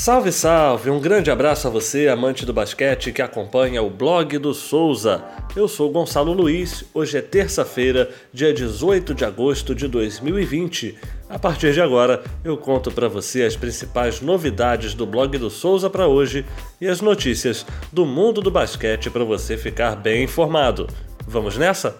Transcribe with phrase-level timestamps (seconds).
[0.00, 0.88] Salve, salve!
[0.88, 5.22] Um grande abraço a você, amante do basquete que acompanha o blog do Souza.
[5.54, 6.86] Eu sou Gonçalo Luiz.
[6.94, 10.96] Hoje é terça-feira, dia 18 de agosto de 2020.
[11.28, 15.90] A partir de agora, eu conto para você as principais novidades do blog do Souza
[15.90, 16.46] para hoje
[16.80, 20.86] e as notícias do mundo do basquete para você ficar bem informado.
[21.26, 21.94] Vamos nessa?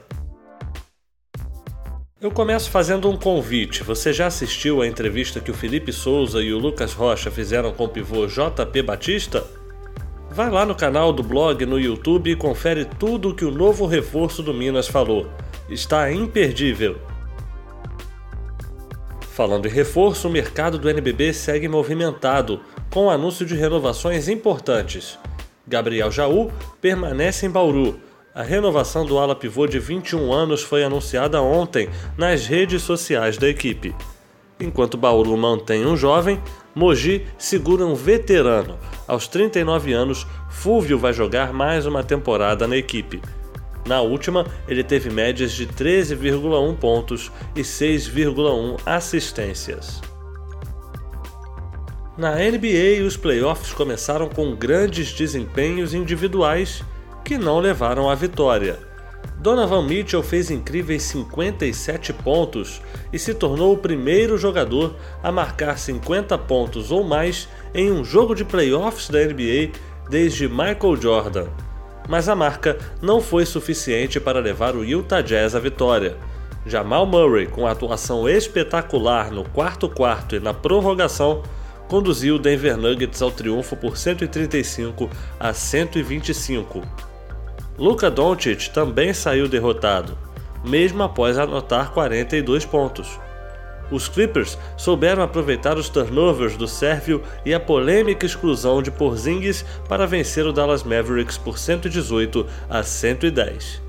[2.21, 3.83] Eu começo fazendo um convite.
[3.83, 7.85] Você já assistiu a entrevista que o Felipe Souza e o Lucas Rocha fizeram com
[7.85, 9.43] o pivô JP Batista?
[10.31, 13.87] Vai lá no canal do blog no YouTube e confere tudo o que o novo
[13.87, 15.31] reforço do Minas falou.
[15.67, 16.99] Está imperdível.
[19.33, 22.61] Falando em reforço, o mercado do NBB segue movimentado,
[22.91, 25.19] com anúncio de renovações importantes.
[25.67, 26.53] Gabriel Jaú
[26.83, 28.10] permanece em Bauru.
[28.33, 33.49] A renovação do ala pivô de 21 anos foi anunciada ontem nas redes sociais da
[33.49, 33.93] equipe.
[34.61, 36.41] Enquanto Bauru mantém um jovem,
[36.73, 38.79] Mogi segura um veterano.
[39.09, 43.21] Aos 39 anos, Fúvio vai jogar mais uma temporada na equipe.
[43.85, 50.01] Na última, ele teve médias de 13,1 pontos e 6,1 assistências.
[52.17, 56.85] Na NBA, os playoffs começaram com grandes desempenhos individuais
[57.31, 58.77] que não levaram à vitória.
[59.39, 66.37] Donovan Mitchell fez incríveis 57 pontos e se tornou o primeiro jogador a marcar 50
[66.39, 69.71] pontos ou mais em um jogo de playoffs da NBA
[70.11, 71.47] desde Michael Jordan.
[72.09, 76.17] Mas a marca não foi suficiente para levar o Utah Jazz à vitória.
[76.67, 81.45] Jamal Murray, com atuação espetacular no quarto quarto e na prorrogação,
[81.87, 85.09] conduziu o Denver Nuggets ao triunfo por 135
[85.39, 87.10] a 125.
[87.79, 90.17] Luka Doncic também saiu derrotado,
[90.65, 93.19] mesmo após anotar 42 pontos.
[93.91, 100.07] Os Clippers souberam aproveitar os turnovers do sérvio e a polêmica exclusão de Porzingis para
[100.07, 103.83] vencer o Dallas Mavericks por 118 a 110.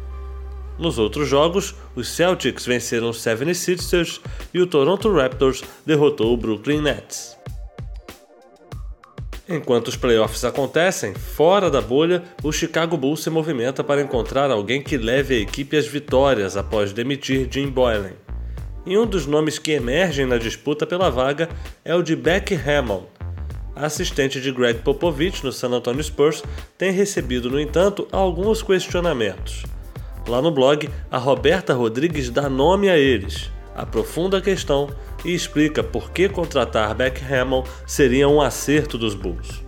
[0.79, 4.19] Nos outros jogos, os Celtics venceram os 76ers
[4.51, 7.37] e o Toronto Raptors derrotou o Brooklyn Nets.
[9.53, 14.81] Enquanto os playoffs acontecem, fora da bolha, o Chicago Bulls se movimenta para encontrar alguém
[14.81, 18.13] que leve a equipe às vitórias após demitir Jim Boylan.
[18.85, 21.49] E um dos nomes que emergem na disputa pela vaga
[21.83, 22.57] é o de Beck.
[23.75, 26.41] A assistente de Greg Popovich no San Antonio Spurs
[26.77, 29.63] tem recebido, no entanto, alguns questionamentos.
[30.29, 34.89] Lá no blog, a Roberta Rodrigues dá nome a eles, aprofunda a questão
[35.23, 39.63] e explica por que contratar Beck Hammond seria um acerto dos Bulls.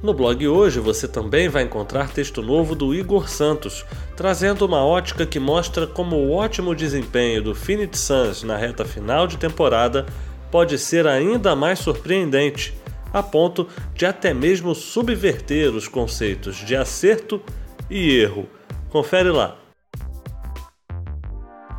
[0.00, 3.84] No blog hoje você também vai encontrar texto novo do Igor Santos,
[4.16, 9.26] trazendo uma ótica que mostra como o ótimo desempenho do Phoenix Suns na reta final
[9.26, 10.06] de temporada
[10.52, 12.74] pode ser ainda mais surpreendente,
[13.12, 17.42] a ponto de até mesmo subverter os conceitos de acerto
[17.90, 18.46] e erro.
[18.90, 19.56] Confere lá.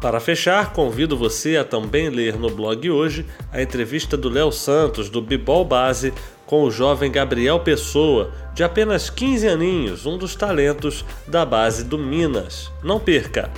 [0.02, 5.10] Para fechar, convido você a também ler no blog hoje a entrevista do Léo Santos,
[5.10, 6.14] do Bibol Base,
[6.46, 11.98] com o jovem Gabriel Pessoa, de apenas 15 aninhos, um dos talentos da base do
[11.98, 12.72] Minas.
[12.82, 13.52] Não perca!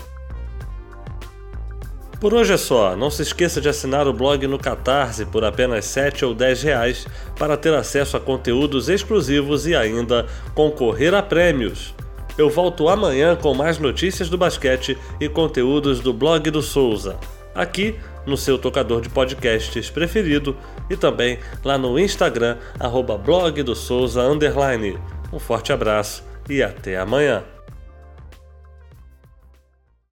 [2.20, 5.86] Por hoje é só, não se esqueça de assinar o blog no Catarse por apenas
[5.86, 11.96] 7 ou 10 reais para ter acesso a conteúdos exclusivos e ainda concorrer a prêmios.
[12.38, 17.20] Eu volto amanhã com mais notícias do basquete e conteúdos do blog do Souza,
[17.54, 20.56] aqui no seu tocador de podcasts preferido
[20.90, 24.22] e também lá no Instagram, arroba blog do Souza.
[25.34, 27.44] Um forte abraço e até amanhã.